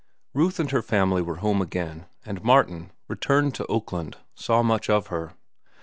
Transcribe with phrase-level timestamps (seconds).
[0.33, 5.07] Ruth and her family were home again, and Martin, returned to Oakland, saw much of
[5.13, 5.35] her.